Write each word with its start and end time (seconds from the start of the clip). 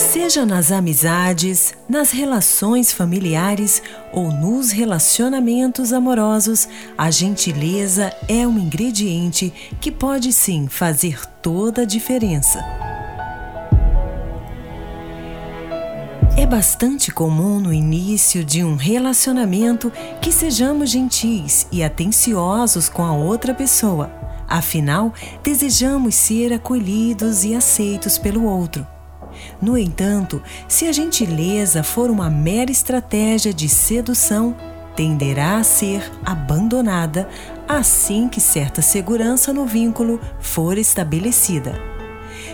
Seja 0.00 0.46
nas 0.46 0.72
amizades, 0.72 1.74
nas 1.86 2.10
relações 2.10 2.90
familiares 2.90 3.82
ou 4.10 4.32
nos 4.32 4.70
relacionamentos 4.70 5.92
amorosos, 5.92 6.66
a 6.96 7.10
gentileza 7.10 8.10
é 8.26 8.46
um 8.46 8.58
ingrediente 8.58 9.52
que 9.78 9.92
pode 9.92 10.32
sim 10.32 10.68
fazer 10.68 11.20
toda 11.42 11.82
a 11.82 11.84
diferença. 11.84 12.64
É 16.34 16.46
bastante 16.46 17.10
comum 17.12 17.60
no 17.60 17.72
início 17.72 18.42
de 18.42 18.64
um 18.64 18.76
relacionamento 18.76 19.92
que 20.22 20.32
sejamos 20.32 20.88
gentis 20.88 21.66
e 21.70 21.84
atenciosos 21.84 22.88
com 22.88 23.04
a 23.04 23.12
outra 23.12 23.54
pessoa. 23.54 24.10
Afinal, 24.48 25.12
desejamos 25.42 26.14
ser 26.14 26.54
acolhidos 26.54 27.44
e 27.44 27.54
aceitos 27.54 28.16
pelo 28.16 28.44
outro. 28.44 28.86
No 29.60 29.76
entanto, 29.76 30.42
se 30.68 30.86
a 30.86 30.92
gentileza 30.92 31.82
for 31.82 32.10
uma 32.10 32.30
mera 32.30 32.70
estratégia 32.70 33.52
de 33.52 33.68
sedução, 33.68 34.56
tenderá 34.96 35.58
a 35.58 35.64
ser 35.64 36.02
abandonada 36.24 37.28
assim 37.68 38.28
que 38.28 38.40
certa 38.40 38.82
segurança 38.82 39.52
no 39.52 39.64
vínculo 39.64 40.20
for 40.40 40.76
estabelecida. 40.76 41.74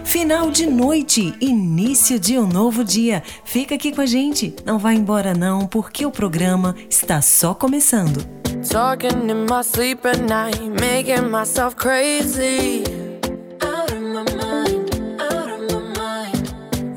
Final 0.05 0.51
de 0.51 0.67
noite, 0.67 1.35
início 1.41 2.19
de 2.19 2.39
um 2.39 2.47
novo 2.47 2.85
dia. 2.85 3.23
Fica 3.45 3.75
aqui 3.75 3.91
com 3.93 4.01
a 4.01 4.07
gente, 4.07 4.55
não 4.65 4.79
vá 4.79 4.93
embora 4.95 5.35
não, 5.35 5.67
porque 5.67 6.07
o 6.07 6.11
programa 6.13 6.77
está 6.89 7.21
só 7.21 7.55
começando. 7.55 8.25
Talking 8.71 9.29
in 9.29 9.47
my 9.47 9.63
sleep 9.65 10.07
at 10.07 10.21
night, 10.21 10.61
making 10.81 11.29
myself 11.31 11.75
crazy. 11.77 12.85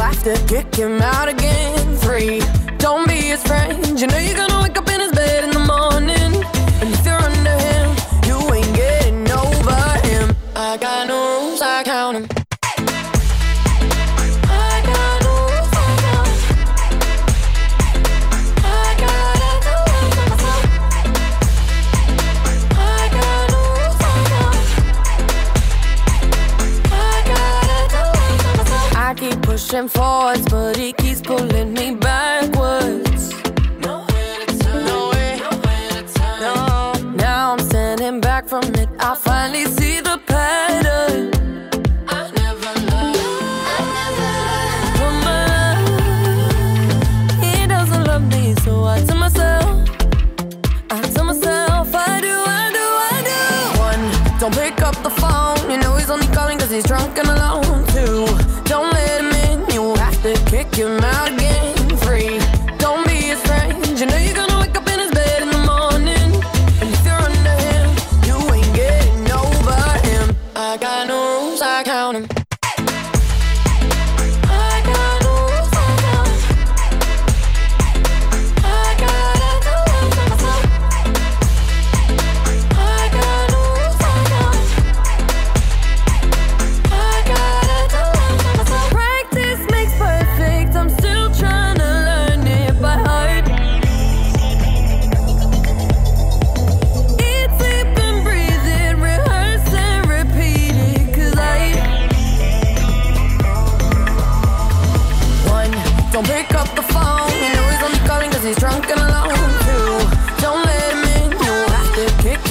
have 0.00 0.22
to 0.24 0.34
kick 0.46 0.74
him 0.74 1.00
out 1.02 1.28
again. 1.28 1.96
Three, 1.96 2.40
don't 2.78 3.06
be 3.06 3.14
his 3.14 3.42
friend. 3.42 4.00
You 4.00 4.06
know 4.06 4.18
you're 4.18 4.36
gonna 4.36 4.69
and 29.80 29.90
forwards, 29.90 30.44
but 30.50 30.78
it 30.78 30.99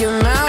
to 0.00 0.06
kick 0.06 0.39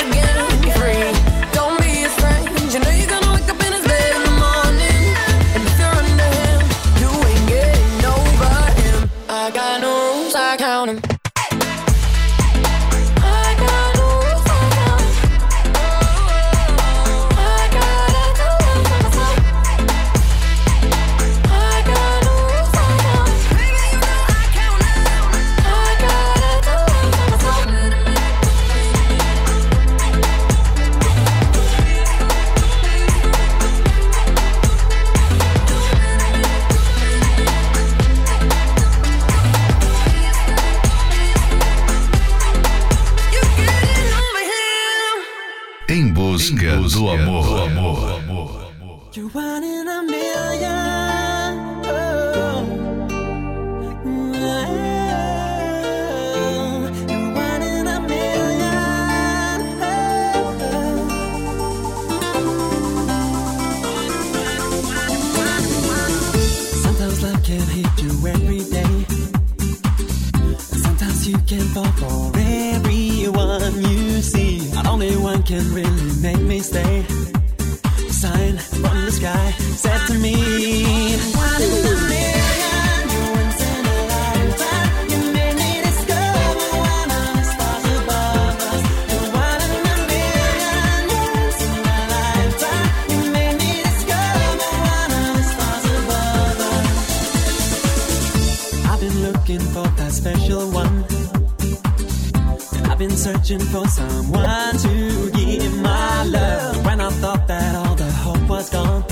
I've 102.89 102.97
been 102.97 103.11
searching 103.11 103.59
for 103.59 103.87
someone 103.87 104.77
to 104.77 105.31
give 105.31 105.81
my 105.81 106.23
love. 106.25 106.85
When 106.85 107.01
I 107.01 107.09
thought 107.09 107.47
that 107.47 107.75
all 107.75 107.95
the 107.95 108.11
hope 108.11 108.49
was 108.49 108.69
gone, 108.69 109.03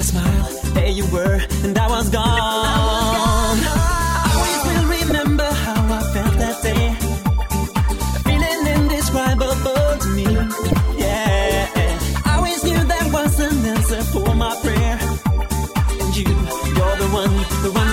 a 0.00 0.02
smile, 0.02 0.48
there 0.74 0.88
you 0.88 1.06
were, 1.12 1.40
and 1.64 1.78
I 1.78 1.88
was 1.88 2.08
gone. 2.10 2.26
I, 2.26 2.38
gone. 3.18 3.60
I 4.20 4.30
always 4.34 4.60
will 4.68 4.86
remember 4.98 5.44
how 5.44 5.80
I 5.98 6.02
felt 6.12 6.34
that 6.42 6.62
day. 6.62 6.86
A 8.16 8.20
feeling 8.26 8.66
indescribable 8.76 9.98
to 10.02 10.08
me. 10.18 10.26
Yeah, 10.98 11.68
I 12.24 12.36
always 12.36 12.64
knew 12.64 12.82
that 12.92 13.06
was 13.12 13.40
an 13.40 13.66
answer 13.66 14.02
for 14.12 14.34
my 14.34 14.54
prayer. 14.62 14.98
And 16.00 16.16
you, 16.16 16.26
you're 16.76 16.96
the 17.02 17.08
one, 17.12 17.34
the 17.62 17.70
one. 17.74 17.91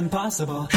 impossible. 0.00 0.69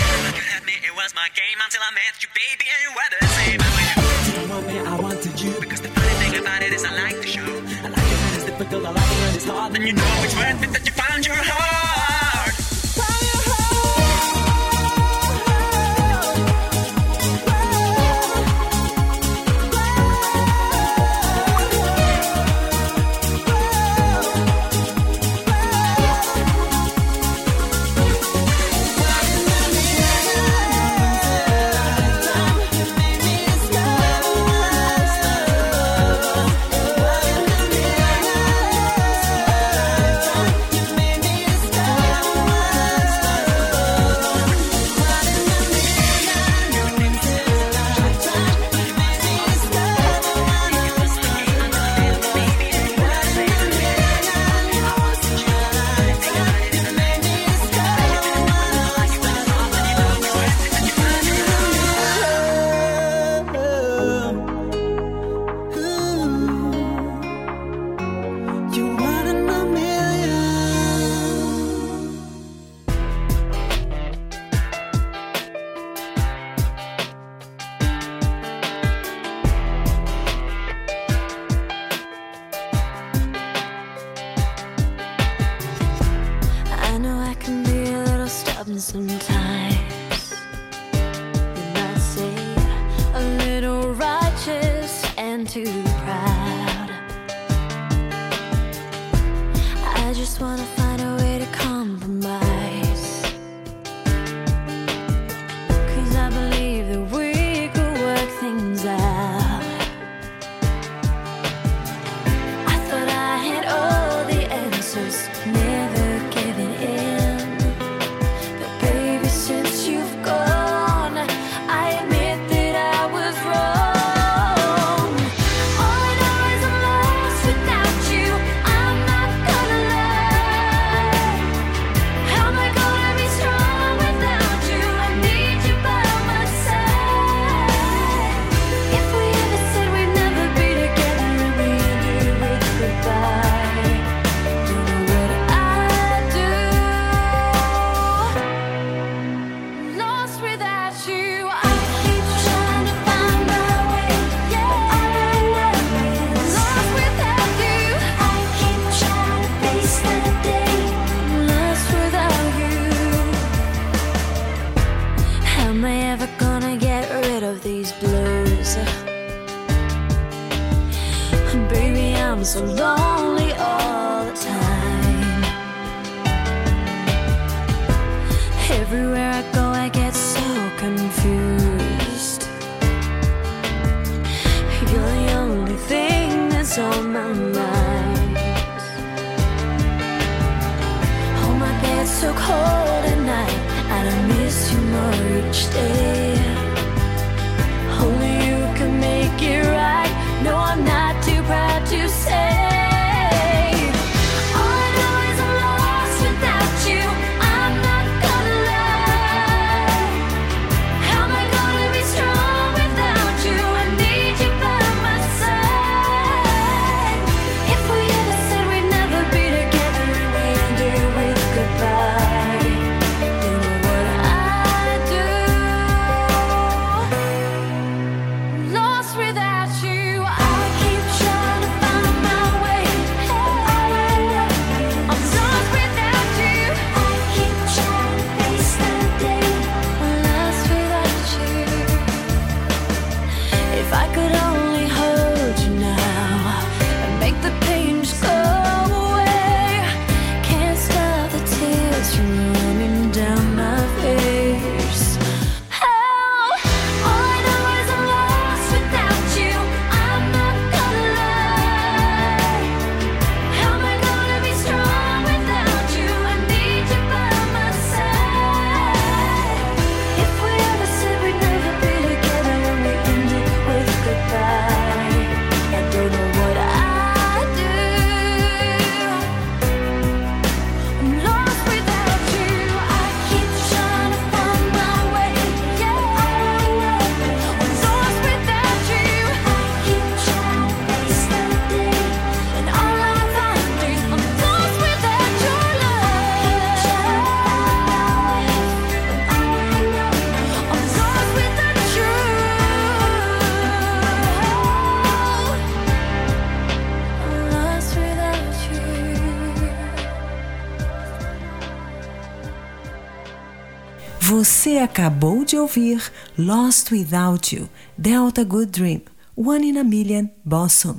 Acabou 315.03 315.43
de 315.43 315.57
ouvir 315.57 316.01
Lost 316.37 316.89
Without 316.89 317.53
You, 317.53 317.67
Delta 317.97 318.41
Good 318.45 318.67
Dream, 318.67 319.01
One 319.35 319.67
in 319.67 319.77
a 319.77 319.83
Million, 319.83 320.29
Boston, 320.45 320.95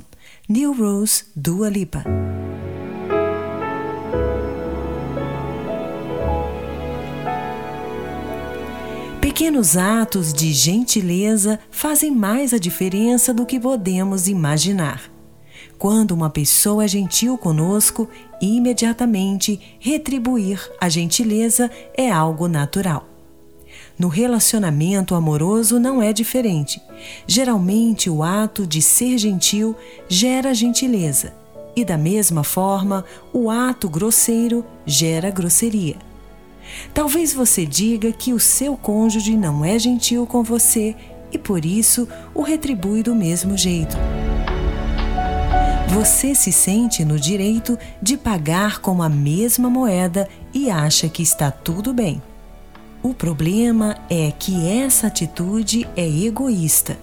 New 0.47 0.73
Rose, 0.73 1.23
Dua 1.35 1.69
Lipa. 1.69 2.03
Pequenos 9.19 9.75
atos 9.75 10.31
de 10.31 10.53
gentileza 10.53 11.59
fazem 11.71 12.11
mais 12.11 12.53
a 12.53 12.59
diferença 12.59 13.33
do 13.33 13.43
que 13.43 13.59
podemos 13.59 14.27
imaginar. 14.27 15.01
Quando 15.79 16.11
uma 16.11 16.29
pessoa 16.29 16.85
é 16.85 16.87
gentil 16.87 17.39
conosco, 17.39 18.07
imediatamente 18.39 19.59
retribuir 19.79 20.61
a 20.79 20.89
gentileza 20.89 21.71
é 21.97 22.11
algo 22.11 22.47
natural. 22.47 23.14
No 23.97 24.09
relacionamento 24.09 25.15
amoroso 25.15 25.79
não 25.79 26.01
é 26.01 26.11
diferente. 26.11 26.81
Geralmente, 27.25 28.09
o 28.09 28.23
ato 28.23 28.67
de 28.67 28.81
ser 28.81 29.17
gentil 29.17 29.75
gera 30.09 30.53
gentileza, 30.53 31.33
e 31.75 31.85
da 31.85 31.97
mesma 31.97 32.43
forma, 32.43 33.05
o 33.31 33.49
ato 33.49 33.89
grosseiro 33.89 34.65
gera 34.85 35.29
grosseria. 35.29 35.95
Talvez 36.93 37.33
você 37.33 37.65
diga 37.65 38.11
que 38.11 38.33
o 38.33 38.39
seu 38.39 38.75
cônjuge 38.75 39.37
não 39.37 39.63
é 39.63 39.77
gentil 39.79 40.25
com 40.25 40.43
você 40.43 40.95
e 41.31 41.37
por 41.37 41.63
isso 41.63 42.07
o 42.33 42.41
retribui 42.41 43.03
do 43.03 43.15
mesmo 43.15 43.57
jeito. 43.57 43.95
Você 45.89 46.35
se 46.35 46.51
sente 46.51 47.05
no 47.05 47.19
direito 47.19 47.77
de 48.01 48.17
pagar 48.17 48.79
com 48.79 49.01
a 49.01 49.07
mesma 49.07 49.69
moeda 49.69 50.27
e 50.53 50.69
acha 50.69 51.07
que 51.07 51.21
está 51.21 51.51
tudo 51.51 51.93
bem. 51.93 52.21
O 53.05 53.13
problema 53.13 53.95
é 54.09 54.31
que 54.31 54.67
essa 54.67 55.05
atitude 55.05 55.87
é 55.95 56.09
egoísta 56.09 56.97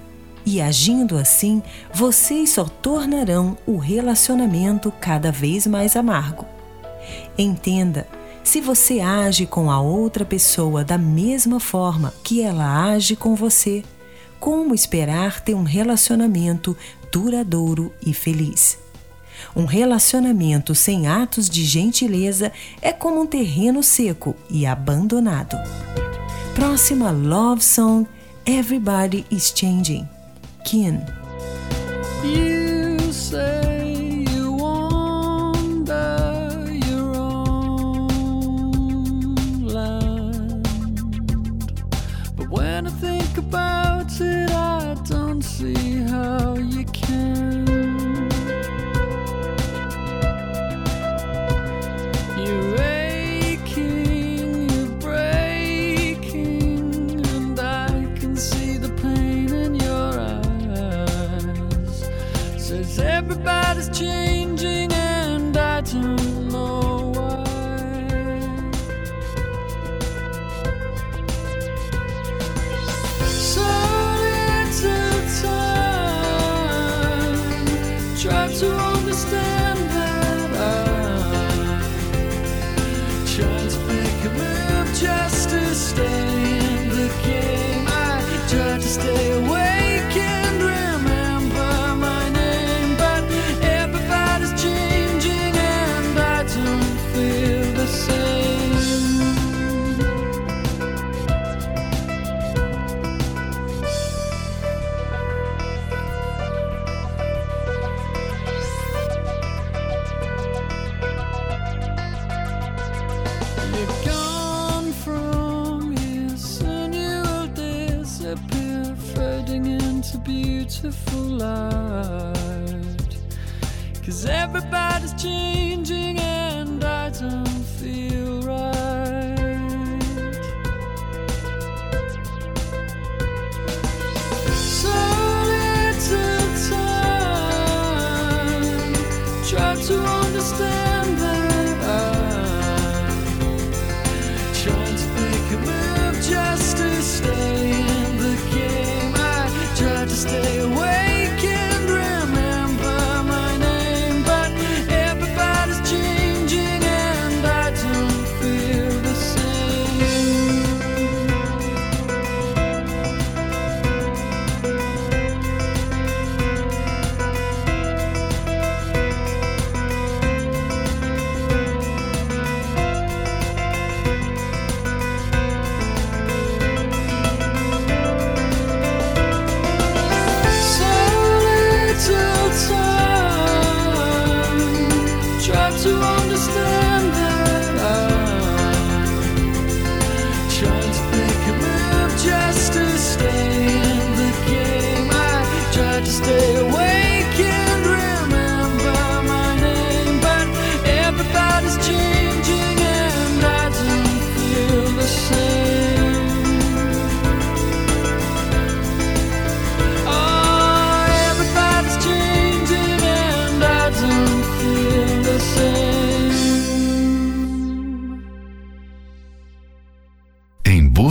e, 0.44 0.60
agindo 0.60 1.16
assim, 1.16 1.62
vocês 1.94 2.50
só 2.50 2.64
tornarão 2.64 3.56
o 3.64 3.76
relacionamento 3.76 4.92
cada 5.00 5.30
vez 5.30 5.64
mais 5.64 5.94
amargo. 5.94 6.44
Entenda, 7.38 8.08
se 8.42 8.60
você 8.60 8.98
age 8.98 9.46
com 9.46 9.70
a 9.70 9.80
outra 9.80 10.24
pessoa 10.24 10.82
da 10.82 10.98
mesma 10.98 11.60
forma 11.60 12.12
que 12.24 12.42
ela 12.42 12.90
age 12.90 13.14
com 13.14 13.36
você, 13.36 13.84
como 14.40 14.74
esperar 14.74 15.40
ter 15.40 15.54
um 15.54 15.62
relacionamento 15.62 16.76
duradouro 17.12 17.94
e 18.04 18.12
feliz? 18.12 18.81
Um 19.54 19.64
relacionamento 19.64 20.74
sem 20.74 21.06
atos 21.06 21.48
de 21.48 21.64
gentileza 21.64 22.52
é 22.80 22.92
como 22.92 23.20
um 23.20 23.26
terreno 23.26 23.82
seco 23.82 24.36
e 24.50 24.66
abandonado. 24.66 25.56
Próxima 26.54 27.10
love 27.10 27.62
song 27.62 28.06
Everybody 28.44 29.24
is 29.30 29.52
Changing. 29.54 30.08
Kin. 30.64 31.00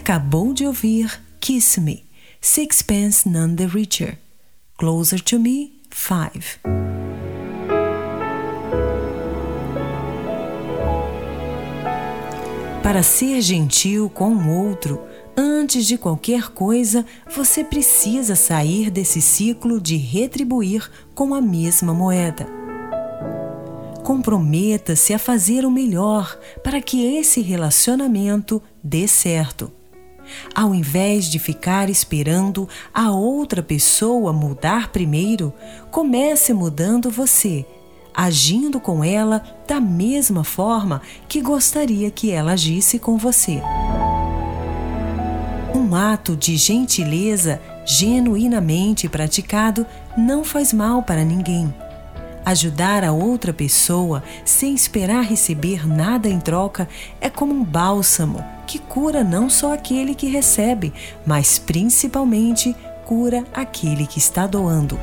Acabou 0.00 0.54
de 0.54 0.66
ouvir 0.66 1.20
Kiss 1.40 1.78
Me, 1.78 2.04
Sixpence 2.40 3.28
None 3.28 3.54
the 3.54 3.66
Richer. 3.66 4.16
Closer 4.78 5.20
to 5.20 5.38
Me, 5.38 5.78
5. 5.90 6.58
Para 12.82 13.02
ser 13.02 13.42
gentil 13.42 14.08
com 14.08 14.34
o 14.34 14.68
outro, 14.68 15.02
antes 15.36 15.84
de 15.84 15.98
qualquer 15.98 16.48
coisa, 16.48 17.04
você 17.30 17.62
precisa 17.62 18.34
sair 18.34 18.90
desse 18.90 19.20
ciclo 19.20 19.78
de 19.78 19.98
retribuir 19.98 20.90
com 21.14 21.34
a 21.34 21.42
mesma 21.42 21.92
moeda. 21.92 22.46
Comprometa-se 24.02 25.12
a 25.12 25.18
fazer 25.18 25.66
o 25.66 25.70
melhor 25.70 26.38
para 26.64 26.80
que 26.80 27.18
esse 27.18 27.42
relacionamento 27.42 28.62
dê 28.82 29.06
certo. 29.06 29.70
Ao 30.54 30.74
invés 30.74 31.26
de 31.26 31.38
ficar 31.38 31.88
esperando 31.88 32.68
a 32.92 33.10
outra 33.10 33.62
pessoa 33.62 34.32
mudar 34.32 34.88
primeiro, 34.88 35.52
comece 35.90 36.52
mudando 36.52 37.10
você, 37.10 37.64
agindo 38.14 38.80
com 38.80 39.02
ela 39.04 39.42
da 39.66 39.80
mesma 39.80 40.44
forma 40.44 41.02
que 41.28 41.40
gostaria 41.40 42.10
que 42.10 42.30
ela 42.30 42.52
agisse 42.52 42.98
com 42.98 43.16
você. 43.16 43.62
Um 45.74 45.94
ato 45.94 46.36
de 46.36 46.56
gentileza 46.56 47.60
genuinamente 47.86 49.08
praticado 49.08 49.86
não 50.16 50.44
faz 50.44 50.72
mal 50.72 51.02
para 51.02 51.24
ninguém. 51.24 51.72
Ajudar 52.44 53.04
a 53.04 53.12
outra 53.12 53.52
pessoa 53.52 54.22
sem 54.44 54.74
esperar 54.74 55.22
receber 55.22 55.86
nada 55.86 56.28
em 56.28 56.40
troca 56.40 56.88
é 57.20 57.28
como 57.28 57.52
um 57.52 57.62
bálsamo 57.62 58.44
que 58.66 58.78
cura 58.78 59.22
não 59.24 59.50
só 59.50 59.74
aquele 59.74 60.14
que 60.14 60.28
recebe, 60.28 60.92
mas 61.26 61.58
principalmente 61.58 62.74
cura 63.04 63.44
aquele 63.52 64.06
que 64.06 64.18
está 64.18 64.46
doando. 64.46 64.98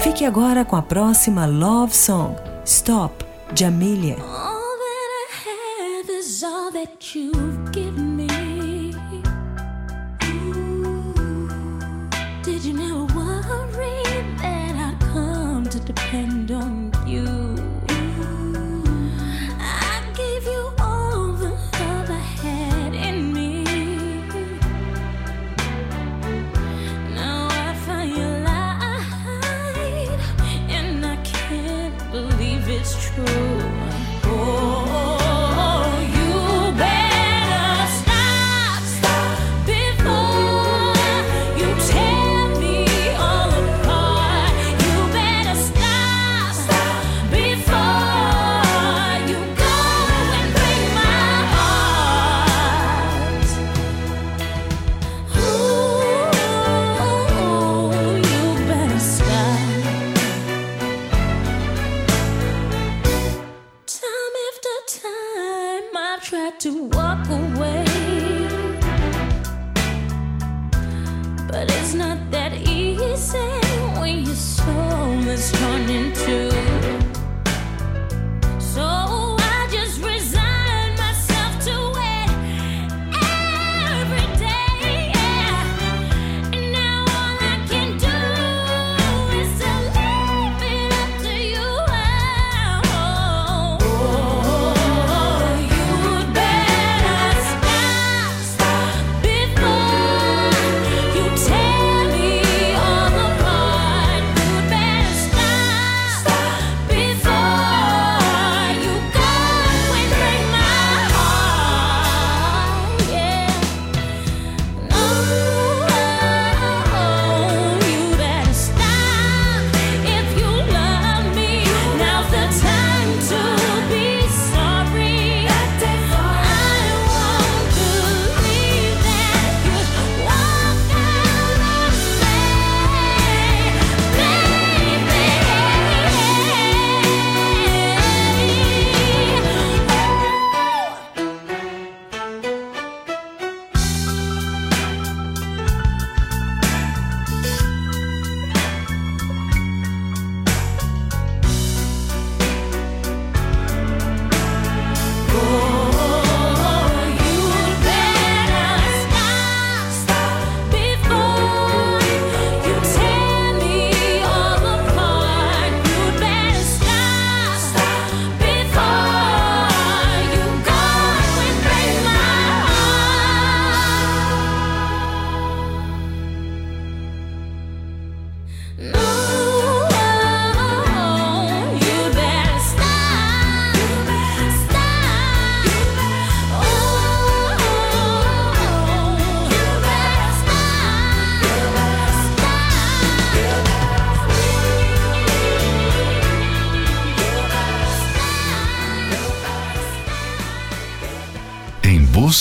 Fique 0.00 0.24
agora 0.24 0.64
com 0.64 0.76
a 0.76 0.82
próxima 0.82 1.46
Love 1.46 1.96
Song, 1.96 2.36
Stop, 2.64 3.24
de 3.52 3.64
Amelia. 3.64 4.16
All 4.18 4.64
depend 16.14 16.50
on 16.52 16.83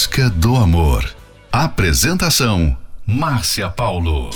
busca 0.03 0.29
do 0.29 0.57
amor. 0.57 1.05
Apresentação: 1.49 2.75
Márcia 3.07 3.69
Paulo. 3.69 4.31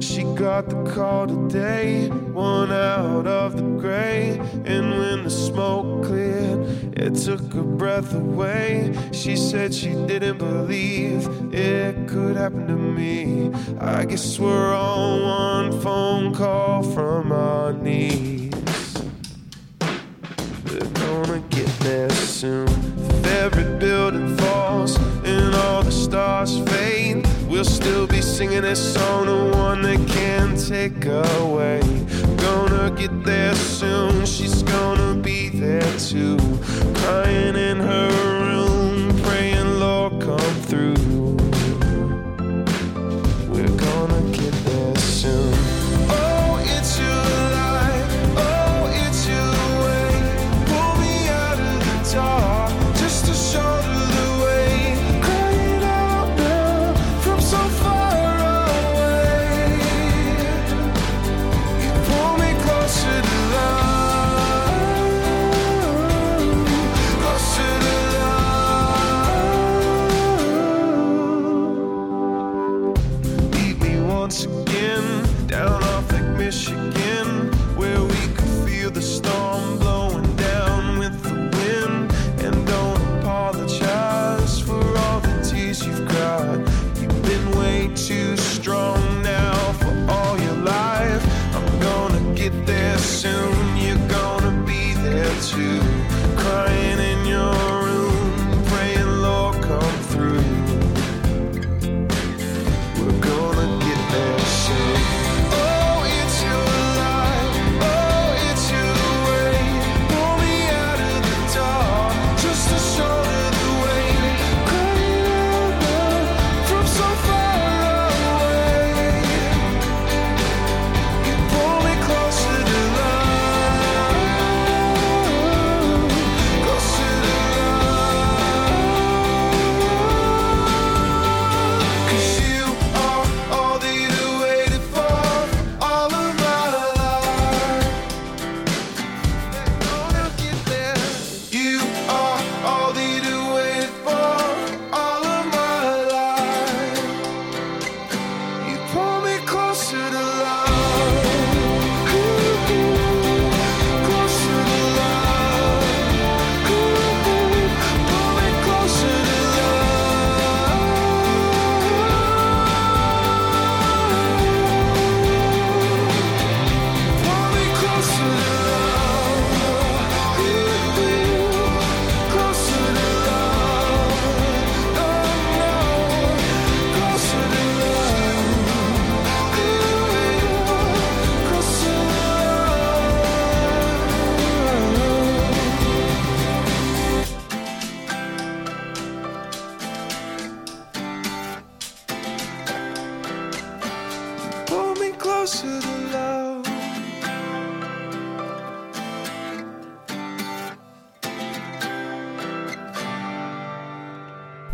She 0.00 0.22
got 0.36 0.68
the 0.68 0.76
call 0.94 1.26
today, 1.26 2.08
one 2.32 2.72
out 2.72 3.26
of 3.26 3.56
the 3.56 3.62
gray, 3.80 4.38
and 4.64 4.96
when 4.96 5.24
the 5.24 5.30
smoke 5.30 6.06
cleared. 6.06 6.77
It 6.98 7.14
took 7.14 7.52
her 7.52 7.62
breath 7.62 8.12
away. 8.12 8.92
She 9.12 9.36
said 9.36 9.72
she 9.72 9.94
didn't 9.94 10.38
believe 10.38 11.28
it 11.54 12.08
could 12.08 12.36
happen 12.36 12.66
to 12.66 12.74
me. 12.74 13.52
I 13.80 14.04
guess 14.04 14.38
we're 14.38 14.74
all 14.74 15.22
one 15.22 15.80
phone 15.80 16.34
call 16.34 16.82
from 16.82 17.30
our 17.30 17.72
knees. 17.72 18.52
We're 20.64 20.90
gonna 21.04 21.40
get 21.50 21.68
there 21.80 22.10
soon. 22.10 22.68
If 22.68 23.26
every 23.26 23.78
building 23.78 24.36
falls 24.36 24.96
and 25.24 25.54
all 25.54 25.84
the 25.84 25.92
stars 25.92 26.58
fade, 26.68 27.24
we'll 27.48 27.64
still 27.64 28.08
be 28.08 28.20
singing 28.20 28.62
this 28.62 28.94
song, 28.94 29.26
the 29.26 29.56
one 29.56 29.82
that 29.82 30.04
can't 30.08 30.58
take 30.58 31.06
away. 31.06 31.80
Gonna 32.38 32.90
get 32.90 33.07
there 33.28 33.54
soon. 33.54 34.24
She's 34.24 34.62
gonna 34.62 35.14
be 35.14 35.50
there 35.50 35.92
too. 35.98 36.38
Crying 36.94 37.56
in 37.56 37.78
her 37.78 38.10
room, 38.46 39.20
praying, 39.22 39.78
Lord, 39.78 40.22
come 40.22 40.54
through. 40.68 41.07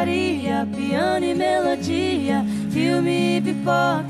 Padaria, 0.00 0.66
piano 0.74 1.26
e 1.26 1.34
melodia, 1.34 2.42
filme 2.70 3.36
e 3.36 3.40
pipoca. 3.42 4.09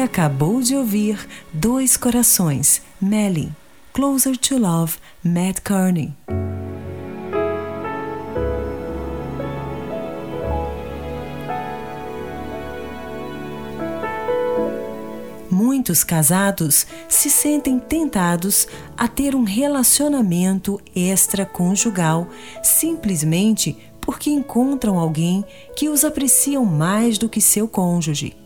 Você 0.00 0.04
acabou 0.04 0.62
de 0.62 0.74
ouvir 0.74 1.28
Dois 1.52 1.94
Corações, 1.94 2.80
Melly, 2.98 3.52
Closer 3.92 4.34
to 4.34 4.56
Love, 4.56 4.96
Matt 5.22 5.60
Kearney. 5.60 6.14
Muitos 15.50 16.02
casados 16.02 16.86
se 17.06 17.28
sentem 17.28 17.78
tentados 17.78 18.66
a 18.96 19.06
ter 19.06 19.34
um 19.34 19.44
relacionamento 19.44 20.80
extraconjugal 20.96 22.26
simplesmente 22.62 23.76
porque 24.00 24.30
encontram 24.30 24.98
alguém 24.98 25.44
que 25.76 25.90
os 25.90 26.06
apreciam 26.06 26.64
mais 26.64 27.18
do 27.18 27.28
que 27.28 27.42
seu 27.42 27.68
cônjuge. 27.68 28.39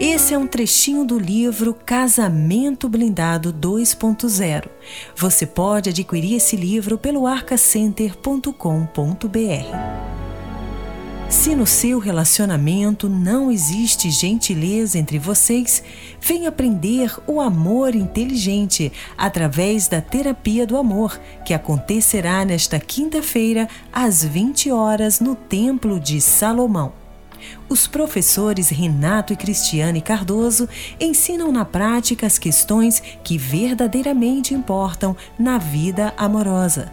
Esse 0.00 0.34
é 0.34 0.38
um 0.38 0.46
trechinho 0.46 1.04
do 1.04 1.18
livro 1.18 1.72
Casamento 1.72 2.88
Blindado 2.88 3.52
2.0. 3.52 4.68
Você 5.16 5.46
pode 5.46 5.90
adquirir 5.90 6.34
esse 6.34 6.56
livro 6.56 6.98
pelo 6.98 7.28
arcacenter.com.br. 7.28 8.48
Se 11.28 11.54
no 11.54 11.66
seu 11.66 12.00
relacionamento 12.00 13.08
não 13.08 13.52
existe 13.52 14.10
gentileza 14.10 14.98
entre 14.98 15.16
vocês, 15.18 15.82
venha 16.20 16.48
aprender 16.48 17.16
o 17.26 17.40
amor 17.40 17.94
inteligente 17.94 18.92
através 19.16 19.86
da 19.86 20.00
terapia 20.00 20.66
do 20.66 20.76
amor, 20.76 21.20
que 21.44 21.54
acontecerá 21.54 22.44
nesta 22.44 22.80
quinta-feira 22.80 23.68
às 23.92 24.24
20 24.24 24.72
horas 24.72 25.20
no 25.20 25.36
Templo 25.36 26.00
de 26.00 26.20
Salomão. 26.20 27.03
Os 27.68 27.86
professores 27.86 28.68
Renato 28.68 29.32
e 29.32 29.36
Cristiane 29.36 30.00
Cardoso 30.00 30.68
ensinam 31.00 31.50
na 31.50 31.64
prática 31.64 32.26
as 32.26 32.38
questões 32.38 33.02
que 33.22 33.38
verdadeiramente 33.38 34.54
importam 34.54 35.16
na 35.38 35.58
vida 35.58 36.12
amorosa. 36.16 36.92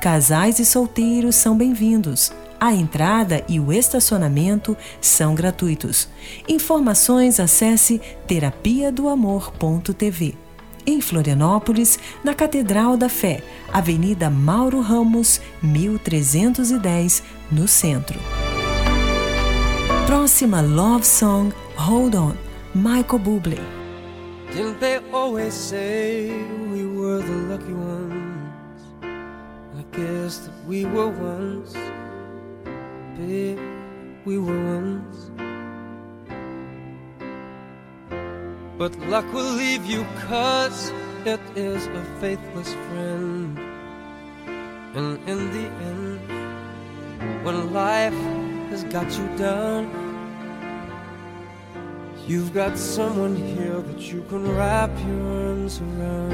Casais 0.00 0.58
e 0.58 0.64
solteiros 0.64 1.36
são 1.36 1.56
bem-vindos. 1.56 2.32
A 2.60 2.72
entrada 2.72 3.44
e 3.48 3.58
o 3.58 3.72
estacionamento 3.72 4.76
são 5.00 5.34
gratuitos. 5.34 6.08
Informações 6.48 7.40
acesse 7.40 8.00
terapia 8.26 8.92
do 8.92 9.08
amor.tv. 9.08 10.36
Em 10.86 11.00
Florianópolis, 11.00 11.98
na 12.24 12.34
Catedral 12.34 12.96
da 12.96 13.08
Fé, 13.08 13.42
Avenida 13.72 14.28
Mauro 14.28 14.80
Ramos, 14.80 15.40
1310, 15.62 17.22
no 17.50 17.66
centro. 17.66 18.18
Próxima 20.12 20.60
Love 20.60 21.06
Song 21.06 21.54
Hold 21.74 22.14
On, 22.14 22.36
Michael 22.74 23.18
Bublé. 23.18 23.58
Didn't 24.52 24.78
they 24.78 24.98
always 25.10 25.54
say 25.54 26.30
we 26.70 26.84
were 26.84 27.22
the 27.22 27.38
lucky 27.48 27.72
ones? 27.72 28.82
I 29.02 29.82
guess 29.96 30.36
that 30.44 30.52
we 30.68 30.84
were 30.84 31.08
once, 31.08 31.72
babe, 33.16 33.58
we 34.26 34.36
were 34.36 34.62
once. 34.76 35.30
But 38.76 38.92
luck 39.08 39.24
will 39.32 39.54
leave 39.56 39.86
you 39.86 40.04
cause 40.28 40.92
it 41.24 41.40
is 41.56 41.86
a 41.86 42.04
faithless 42.20 42.74
friend. 42.84 43.58
And 44.94 45.26
in 45.26 45.40
the 45.56 45.66
end, 45.88 46.20
when 47.46 47.72
life 47.72 48.51
has 48.72 48.84
got 48.84 49.12
you 49.18 49.28
down, 49.36 49.84
you've 52.26 52.54
got 52.54 52.78
someone 52.78 53.36
here 53.36 53.82
that 53.82 54.00
you 54.00 54.22
can 54.30 54.50
wrap 54.56 54.88
your 55.06 55.20
arms 55.48 55.82
around. 55.82 56.32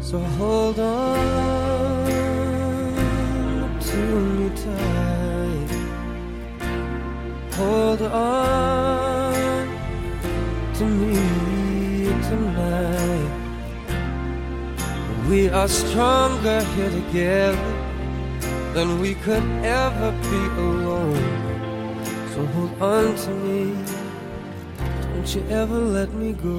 So 0.00 0.18
hold 0.18 0.80
on 0.80 2.08
to 3.78 3.96
me 3.96 4.50
tight. 4.64 5.70
Hold 7.54 8.02
on 8.02 9.68
to 10.74 10.84
me 10.84 11.14
tonight. 12.28 13.30
We 15.28 15.48
are 15.50 15.68
stronger 15.68 16.64
here 16.74 16.90
together 16.90 17.73
than 18.74 19.00
we 19.00 19.14
could 19.14 19.44
ever 19.62 20.10
be 20.30 20.42
alone. 20.60 21.14
So 22.34 22.44
hold 22.46 22.82
on 22.82 23.14
to 23.14 23.30
me. 23.30 23.72
Don't 25.14 25.34
you 25.34 25.42
ever 25.48 25.78
let 25.78 26.12
me 26.12 26.32
go. 26.32 26.58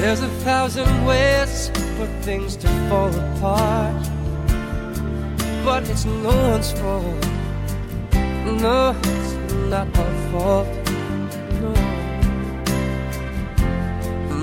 There's 0.00 0.22
a 0.22 0.28
thousand 0.46 1.04
ways 1.04 1.70
for 1.96 2.06
things 2.22 2.54
to 2.56 2.68
fall 2.88 3.12
apart, 3.12 4.02
but 5.64 5.82
it's 5.90 6.04
no 6.04 6.34
one's 6.52 6.70
fault. 6.72 7.26
No, 8.62 8.94
it's 9.02 9.32
not 9.68 9.88
our 9.98 10.30
fault. 10.30 10.79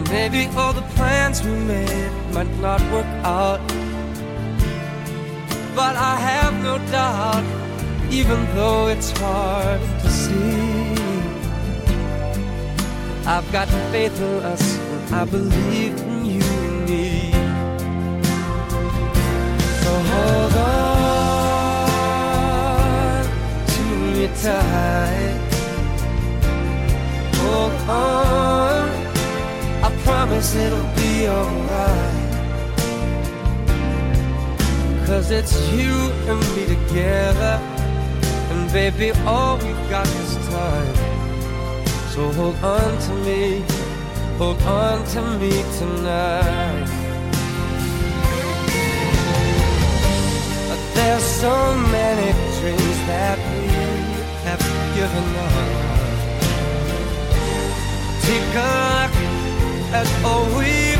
Maybe 0.09 0.47
all 0.55 0.73
the 0.73 0.87
plans 0.95 1.43
we 1.43 1.51
made 1.51 2.11
might 2.33 2.53
not 2.59 2.81
work 2.91 3.05
out, 3.23 3.59
but 5.75 5.95
I 5.95 6.15
have 6.29 6.53
no 6.63 6.77
doubt, 6.91 7.43
even 8.11 8.45
though 8.55 8.87
it's 8.87 9.11
hard 9.19 9.81
to 10.01 10.09
see. 10.09 10.95
I've 13.25 13.51
got 13.51 13.67
faith 13.91 14.17
in 14.21 14.43
us, 14.53 14.77
and 14.77 15.15
I 15.15 15.25
believe 15.25 15.99
in 15.99 16.25
you 16.25 16.41
and 16.41 16.85
me. 16.89 17.31
So 19.81 19.91
hold 20.11 20.53
on 20.71 21.17
to 23.73 23.81
me 24.13 24.27
tight. 24.41 25.39
Hold 27.35 27.73
on, 27.89 28.46
promise 30.27 30.55
it'll 30.55 30.95
be 30.95 31.27
alright. 31.27 32.25
Cause 35.05 35.31
it's 35.31 35.55
you 35.71 35.93
and 36.29 36.39
me 36.55 36.65
together, 36.65 37.59
and 38.51 38.71
baby, 38.73 39.11
all 39.25 39.57
we've 39.57 39.89
got 39.89 40.07
is 40.07 40.35
time. 40.49 40.95
So 42.13 42.29
hold 42.33 42.55
on 42.57 42.99
to 43.05 43.13
me, 43.25 43.63
hold 44.37 44.61
on 44.63 45.05
to 45.13 45.21
me 45.39 45.51
tonight. 45.79 46.89
But 50.67 50.81
there's 50.95 51.23
so 51.23 51.75
many 51.97 52.33
dreams 52.59 52.99
that 53.07 53.37
we 53.51 53.67
have 54.47 54.63
given 54.93 55.27
up. 55.47 55.87
Take 58.23 58.55
a 58.55 59.16
at 59.93 60.25
all 60.25 60.43
we've 60.57 60.96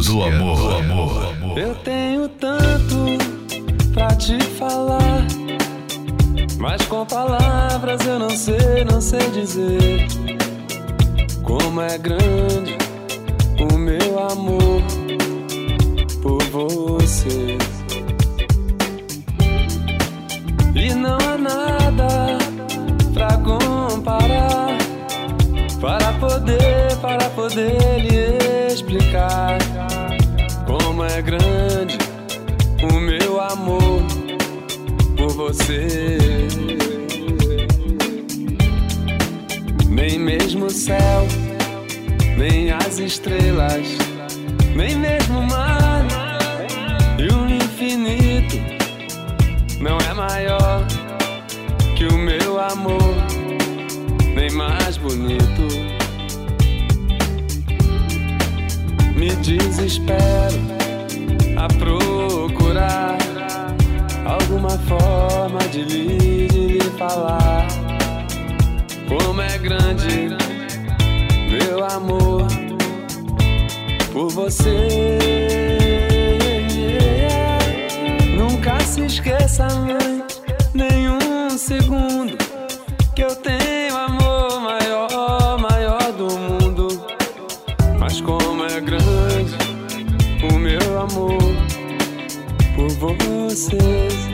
busca, 0.00 0.12
do 0.12 0.22
amor. 0.22 1.58
Eu 1.58 1.74
tenho 1.76 2.28
tanto 2.28 3.18
pra 3.92 4.14
te 4.14 4.38
falar, 4.58 5.26
mas 6.58 6.82
com 6.86 7.04
palavras 7.04 8.06
eu 8.06 8.18
não 8.18 8.30
sei, 8.30 8.84
não 8.90 9.00
sei 9.00 9.30
dizer 9.30 9.89
mesmo 40.20 40.66
o 40.66 40.70
céu, 40.70 41.26
nem 42.36 42.70
as 42.70 42.98
estrelas, 42.98 43.86
nem 44.76 44.94
mesmo 44.96 45.40
o 45.40 45.46
mar 45.46 46.06
e 47.18 47.26
o 47.32 47.48
infinito 47.48 48.56
não 49.80 49.96
é 49.98 50.14
maior 50.14 50.86
que 51.96 52.04
o 52.04 52.18
meu 52.18 52.60
amor, 52.60 53.14
nem 54.34 54.50
mais 54.50 54.98
bonito. 54.98 55.90
Me 59.16 59.30
desespero 59.36 60.60
a 61.56 61.66
procurar 61.78 63.18
alguma 64.24 64.70
forma 64.70 65.60
de 65.70 65.82
lhe, 65.82 66.46
de 66.46 66.66
lhe 66.68 66.90
falar 66.98 67.79
como 69.10 69.42
é 69.42 69.58
grande, 69.58 70.28
meu 71.50 71.84
amor, 71.84 72.46
por 74.12 74.30
você. 74.30 75.18
Nunca 78.38 78.78
se 78.78 79.00
esqueça, 79.00 79.66
mãe, 79.66 80.22
nenhum 80.72 81.50
segundo 81.58 82.38
que 83.16 83.22
eu 83.22 83.34
tenho 83.34 83.96
amor 83.96 84.60
maior, 84.60 85.58
maior 85.58 86.12
do 86.12 86.30
mundo. 86.30 87.02
Mas 87.98 88.20
como 88.20 88.62
é 88.62 88.80
grande 88.80 89.56
o 90.48 90.56
meu 90.56 91.00
amor 91.00 91.42
por 92.76 92.88
você. 92.90 94.29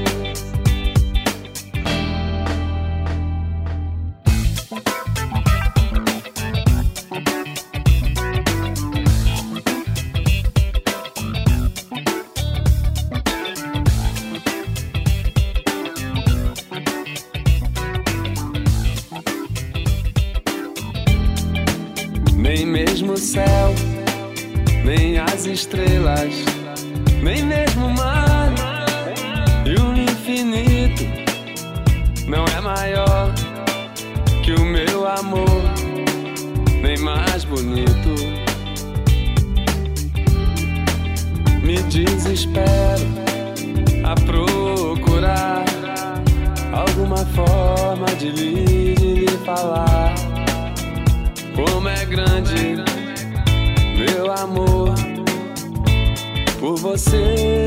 por 56.67 56.77
você. 56.79 57.65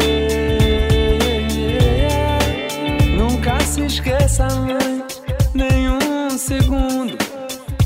Nunca 3.17 3.57
se 3.61 3.85
esqueça, 3.85 4.45
mãe, 4.55 5.05
nenhum 5.53 6.29
segundo 6.37 7.17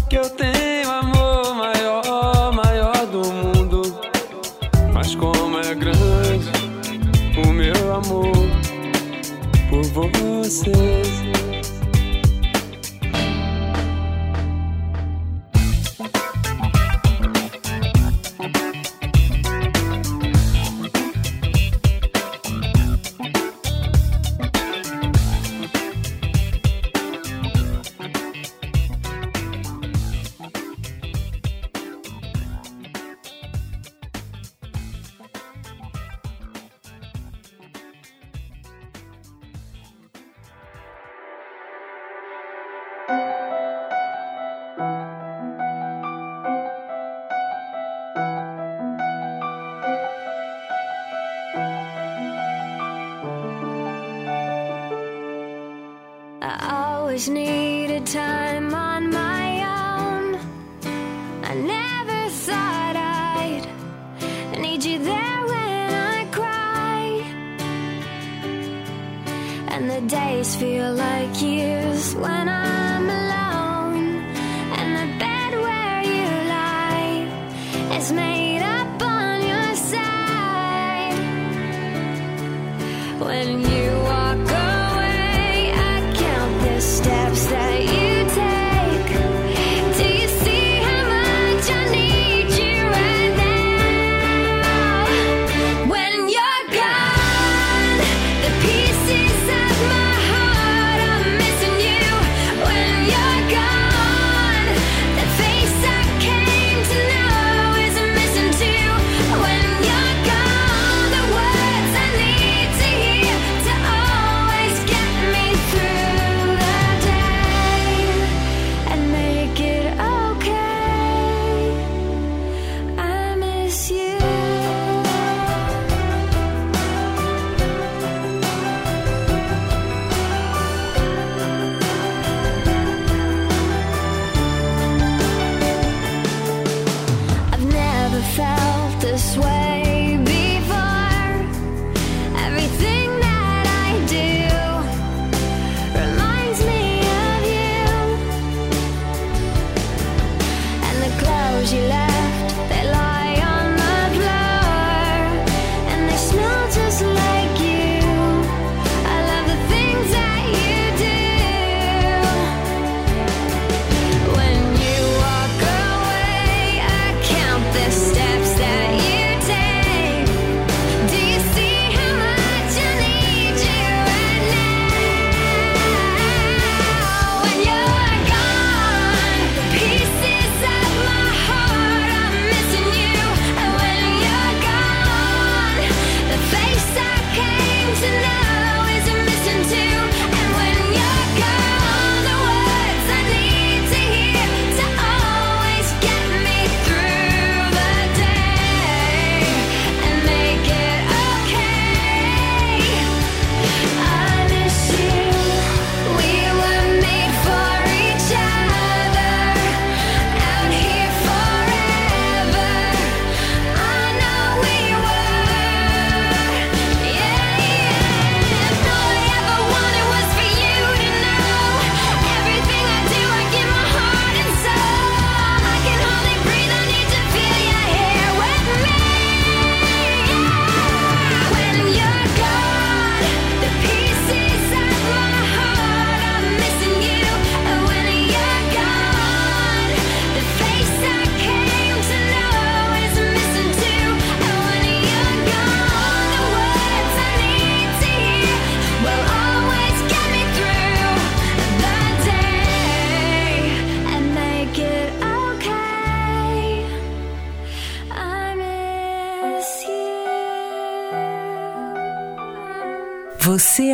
que 0.09 0.17
eu 0.17 0.27
tenho 0.31 0.89
amor 0.89 1.53
maior, 1.53 2.51
maior 2.51 3.05
do 3.05 3.19
mundo. 3.31 3.95
Mas 4.91 5.13
como 5.13 5.59
é 5.59 5.75
grande 5.75 6.51
o 7.47 7.53
meu 7.53 7.93
amor 7.93 8.49
por 9.69 9.83
você. 9.83 11.32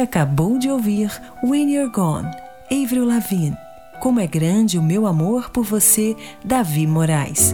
Acabou 0.10 0.58
de 0.58 0.72
ouvir 0.72 1.12
When 1.44 1.72
You're 1.72 1.92
Gone, 1.92 2.32
Avril 2.72 3.06
Lavigne. 3.06 3.56
Como 4.00 4.20
é 4.20 4.26
grande 4.26 4.76
o 4.76 4.82
meu 4.82 5.06
amor 5.06 5.52
por 5.52 5.64
você, 5.64 6.16
Davi 6.44 6.88
Moraes. 6.88 7.54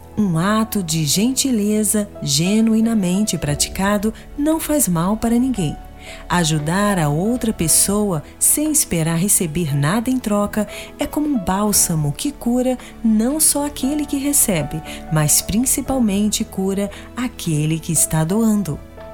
um 0.17 0.37
ato 0.37 0.83
de 0.83 1.05
gentileza 1.05 2.09
genuinamente 2.21 3.37
praticado 3.37 4.13
não 4.37 4.59
faz 4.59 4.87
mal 4.87 5.17
para 5.17 5.37
ninguém. 5.37 5.75
Ajudar 6.27 6.97
a 6.97 7.09
outra 7.09 7.53
pessoa 7.53 8.23
sem 8.39 8.71
esperar 8.71 9.17
receber 9.17 9.75
nada 9.75 10.09
em 10.09 10.17
troca 10.17 10.67
é 10.97 11.05
como 11.05 11.27
um 11.27 11.37
bálsamo 11.37 12.11
que 12.11 12.31
cura 12.31 12.77
não 13.03 13.39
só 13.39 13.65
aquele 13.65 14.05
que 14.05 14.17
recebe, 14.17 14.81
mas 15.11 15.41
principalmente 15.41 16.43
cura 16.43 16.89
aquele 17.15 17.79
que 17.79 17.91
está 17.91 18.23
doando. 18.23 18.79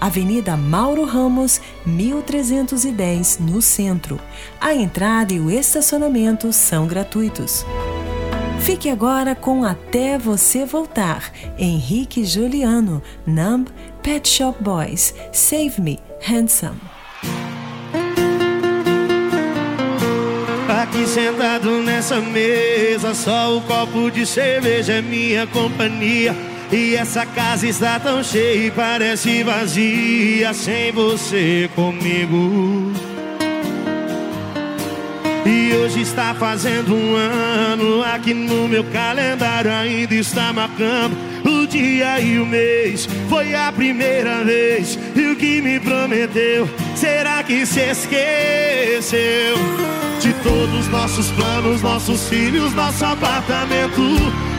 Avenida 0.00 0.56
Mauro 0.56 1.04
Ramos, 1.04 1.60
1310, 1.84 3.38
no 3.40 3.60
centro. 3.60 4.18
A 4.60 4.74
entrada 4.74 5.34
e 5.34 5.38
o 5.38 5.50
estacionamento 5.50 6.52
são 6.52 6.86
gratuitos. 6.86 7.66
Fique 8.60 8.88
agora 8.88 9.34
com 9.34 9.64
Até 9.64 10.18
Você 10.18 10.64
Voltar, 10.64 11.32
Henrique 11.58 12.24
Juliano, 12.24 13.02
Numb, 13.26 13.68
Pet 14.02 14.28
Shop 14.28 14.62
Boys, 14.62 15.14
Save 15.32 15.80
Me, 15.80 15.98
Handsome. 16.26 16.80
Aqui 20.82 21.06
sentado 21.06 21.82
nessa 21.82 22.20
mesa, 22.20 23.14
só 23.14 23.56
o 23.56 23.60
copo 23.62 24.10
de 24.10 24.24
cerveja 24.24 24.94
é 24.94 25.02
minha 25.02 25.46
companhia. 25.46 26.49
E 26.72 26.94
essa 26.94 27.26
casa 27.26 27.66
está 27.66 27.98
tão 27.98 28.22
cheia 28.22 28.66
e 28.66 28.70
parece 28.70 29.42
vazia 29.42 30.54
sem 30.54 30.92
você 30.92 31.68
comigo. 31.74 32.92
E 35.44 35.72
hoje 35.74 36.02
está 36.02 36.32
fazendo 36.34 36.94
um 36.94 37.16
ano, 37.16 38.04
aqui 38.04 38.32
no 38.32 38.68
meu 38.68 38.84
calendário 38.84 39.72
ainda 39.72 40.14
está 40.14 40.52
marcando 40.52 41.30
dia 41.70 42.20
e 42.20 42.38
o 42.38 42.44
mês. 42.44 43.08
Foi 43.28 43.54
a 43.54 43.72
primeira 43.72 44.44
vez 44.44 44.98
e 45.14 45.26
o 45.28 45.36
que 45.36 45.62
me 45.62 45.78
prometeu, 45.80 46.68
será 46.94 47.42
que 47.42 47.64
se 47.64 47.80
esqueceu? 47.80 49.56
De 50.20 50.34
todos 50.42 50.88
nossos 50.88 51.30
planos, 51.30 51.80
nossos 51.80 52.28
filhos, 52.28 52.74
nosso 52.74 53.04
apartamento, 53.04 54.02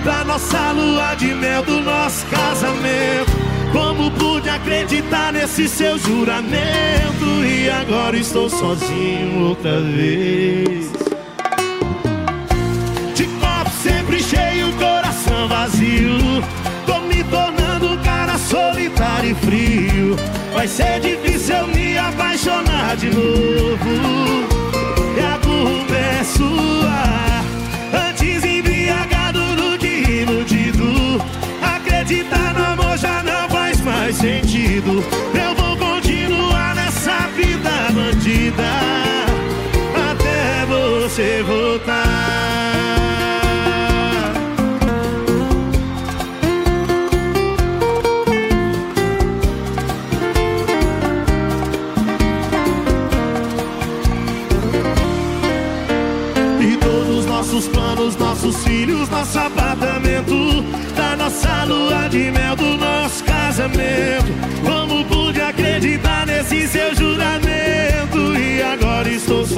da 0.04 0.24
nossa 0.24 0.72
lua 0.72 1.14
de 1.16 1.36
mel, 1.36 1.62
do 1.64 1.82
nosso 1.82 2.26
casamento. 2.28 3.32
Como 3.72 4.12
pude 4.12 4.50
acreditar 4.50 5.32
nesse 5.32 5.68
seu 5.68 5.98
juramento? 6.00 7.46
E 7.46 7.70
agora 7.70 8.18
estou 8.18 8.50
sozinho 8.50 9.50
outra 9.50 9.80
vez. 9.82 10.92
De 13.14 13.26
copo 13.40 13.70
sempre 13.84 14.22
cheio, 14.22 14.74
coração 14.74 15.48
vazio. 15.48 16.21
E 19.24 19.34
frio. 19.36 20.16
Vai 20.54 20.68
ser 20.68 21.00
difícil 21.00 21.56
eu 21.56 21.68
me 21.68 21.98
apaixonar 21.98 22.96
de 22.98 23.10
novo. 23.10 23.90
E 25.16 25.20
a 25.20 25.38
culpa 25.38 25.96
é 25.96 26.24
sua. 26.24 28.10
Antes 28.10 28.44
embriagado 28.44 29.40
do 29.56 29.78
que 29.78 29.88
iludido. 29.88 31.22
Acreditar 31.62 32.54
no 32.54 32.66
amor 32.66 32.98
já 32.98 33.24
não 33.24 33.50
faz 33.50 33.80
mais 33.82 34.16
sentido. 34.16 35.04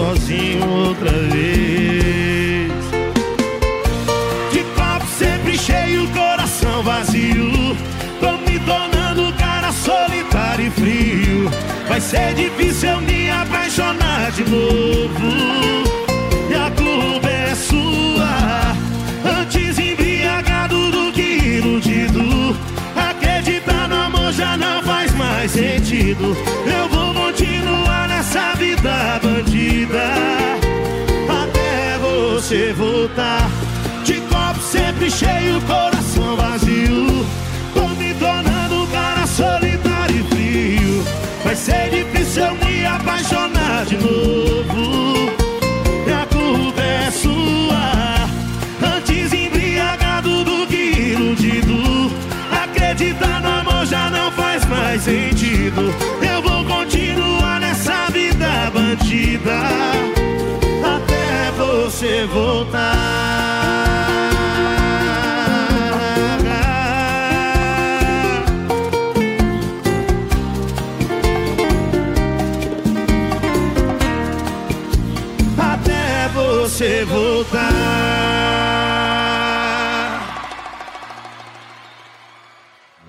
Sozinho 0.04 0.70
outra 0.70 1.12
vez. 1.12 2.72
De 4.52 4.64
copo 4.76 5.08
sempre 5.08 5.58
cheio, 5.58 6.08
coração 6.10 6.84
vazio. 6.84 7.78
Tô 8.20 8.34
me 8.46 8.60
tornando 8.60 9.34
cara 9.38 9.72
solitário 9.72 10.68
e 10.68 10.72
frio. 10.72 11.52
Vai 11.88 12.02
ser 12.02 12.34
difícil 12.34 12.90
eu 12.90 13.02
me 13.02 13.30
apaixonar 13.32 14.32
de 14.32 14.44
novo. 14.44 15.28
E 16.50 16.54
a 16.54 16.70
culpa 16.72 17.30
é 17.30 17.56
sua. 17.56 18.76
Antes 19.40 19.80
embriagado 19.80 20.92
do 20.92 21.14
que 21.14 21.22
iludido. 21.22 22.58
Acreditar 23.10 23.88
no 23.88 23.96
amor 23.96 24.34
já 24.34 24.58
não 24.58 24.84
faz 24.84 25.14
mais 25.16 25.52
sentido. 25.52 26.36
Sempre 35.04 35.12
cheio, 35.12 35.62
coração 35.62 36.36
vazio. 36.36 37.26
Tô 37.74 37.88
me 37.90 38.14
tornando 38.14 38.84
um 38.84 38.88
cara 38.88 39.28
solitário 39.28 40.16
e 40.16 40.24
frio. 40.24 41.04
Vai 41.44 41.56
ser 41.56 41.90
difícil 41.90 42.44
eu 42.44 42.56
me 42.56 42.86
apaixonar 42.86 43.86
de 43.86 43.98
novo. 43.98 45.32
E 46.08 46.12
a 46.12 46.26
culpa 46.28 46.82
é 46.82 47.12
sua. 47.12 48.96
Antes 48.96 49.34
embriagado 49.34 50.44
do 50.44 50.68
que 50.68 51.14
iludido. 51.14 52.12
Acreditar 52.64 53.42
no 53.42 53.50
amor 53.50 53.86
já 53.86 54.10
não 54.10 54.32
faz 54.32 54.66
mais 54.66 55.02
sentido. 55.02 55.94
Eu 56.22 56.42
vou 56.42 56.64
continuar 56.66 57.60
nessa 57.60 58.10
vida 58.12 58.72
bandida 58.74 59.60
até 60.96 61.52
você 61.58 62.26
voltar. 62.28 62.53
Você 76.64 77.04
voltar. 77.04 77.74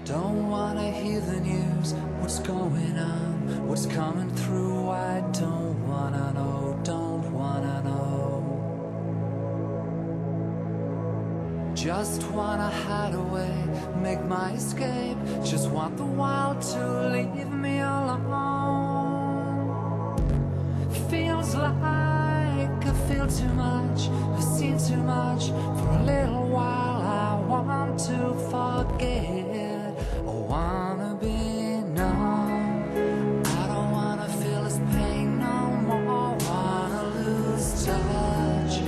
Don't 0.05 0.51
wanna 0.51 0.91
hear 0.91 1.21
the 1.21 1.39
news, 1.41 1.95
what's 2.21 2.41
going 2.41 2.99
on, 2.99 3.69
what's 3.69 3.87
coming 3.87 4.29
through, 4.31 4.91
I 4.91 5.23
don't 5.33 5.79
wanna 5.87 6.33
know, 6.33 6.77
don't 6.83 7.31
wanna 7.33 7.81
know. 7.85 8.43
Just 11.77 12.25
wanna 12.33 12.71
hide 12.89 13.15
away, 13.15 13.55
make 14.03 14.25
my 14.27 14.51
escape. 14.55 15.17
Just 15.45 15.71
want 15.71 15.97
the 15.97 16.05
world 16.05 16.61
to 16.73 17.09
leave 17.13 17.53
me 17.53 17.79
alone. 17.79 18.25
Feels 21.09 21.55
like 21.55 21.94
feel 23.29 23.49
too 23.49 23.55
much, 23.55 24.09
I've 24.37 24.43
seen 24.43 24.79
too 24.79 25.03
much. 25.03 25.49
For 25.49 25.89
a 25.89 26.03
little 26.03 26.47
while, 26.49 27.03
I 27.03 27.41
want 27.47 27.99
to 28.01 28.35
forget. 28.51 29.97
I 30.19 30.31
wanna 30.53 31.17
be 31.21 31.79
numb. 31.97 33.43
I 33.45 33.67
don't 33.67 33.91
wanna 33.93 34.29
feel 34.29 34.65
this 34.65 34.81
pain 34.93 35.39
no 35.39 35.71
more. 35.87 36.01
I 36.09 36.37
wanna 36.51 37.03
lose 37.19 37.87
touch. 37.87 38.83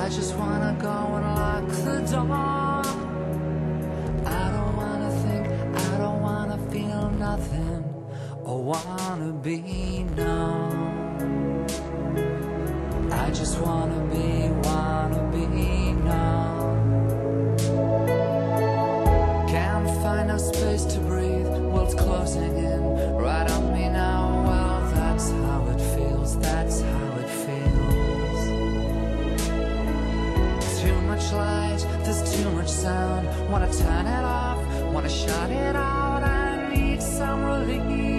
I 0.00 0.08
just 0.08 0.34
wanna 0.36 0.76
go 0.80 0.96
and 1.16 1.26
lock 1.36 1.68
the 1.68 1.98
door. 2.10 2.82
I 4.26 4.50
don't 4.54 4.76
wanna 4.76 5.10
think, 5.22 5.46
I 5.76 5.98
don't 5.98 6.20
wanna 6.22 6.58
feel 6.70 7.10
nothing. 7.10 7.84
I 8.46 8.52
wanna 8.52 9.32
be 9.32 10.04
numb. 10.16 10.47
I 13.28 13.30
just 13.30 13.60
wanna 13.60 14.00
be, 14.06 14.48
wanna 14.66 15.30
be 15.30 15.44
numb. 15.92 17.58
Can't 19.46 19.86
find 20.02 20.28
no 20.28 20.38
space 20.38 20.84
to 20.94 20.98
breathe. 21.00 21.46
World's 21.46 21.94
closing 21.94 22.56
in 22.56 22.82
right 23.16 23.50
on 23.50 23.74
me 23.74 23.90
now. 23.90 24.44
Well, 24.46 24.80
that's 24.94 25.28
how 25.30 25.66
it 25.68 25.78
feels. 25.94 26.38
That's 26.38 26.80
how 26.80 27.18
it 27.22 27.28
feels. 27.44 28.40
Too 30.80 30.98
much 31.02 31.30
light, 31.30 31.86
there's 32.04 32.22
too 32.34 32.50
much 32.52 32.68
sound. 32.70 33.28
Wanna 33.50 33.70
turn 33.70 34.06
it 34.06 34.24
off, 34.24 34.58
wanna 34.90 35.10
shut 35.10 35.50
it 35.50 35.76
out. 35.76 36.22
I 36.22 36.74
need 36.74 37.02
some 37.02 37.44
relief. 37.44 38.17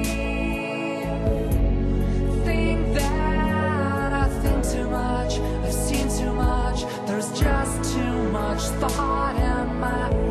Much 8.82 8.92
thought 8.94 9.36
in 9.36 9.80
my 9.80 10.29